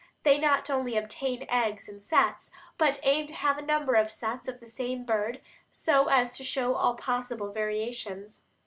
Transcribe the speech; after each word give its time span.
They 0.23 0.39
not 0.39 0.67
only 0.67 0.97
obtain 0.97 1.45
eggs 1.47 1.87
in 1.87 1.99
sets, 2.01 2.49
but 2.79 2.99
aim 3.03 3.27
to 3.27 3.35
have 3.35 3.59
a 3.59 3.61
number 3.61 3.93
of 3.93 4.09
sets 4.09 4.47
of 4.47 4.59
the 4.59 4.65
same 4.65 5.03
bird 5.05 5.39
so 5.71 6.07
as 6.07 6.35
to 6.37 6.43
show 6.43 6.73
all 6.73 6.95
possible 6.95 7.51
variations. 7.51 8.41